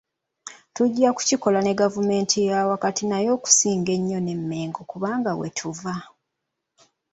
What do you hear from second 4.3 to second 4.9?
Mmengo